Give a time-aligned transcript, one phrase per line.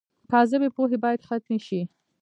[0.31, 1.81] کاذبې پوهې باید ختمې شي.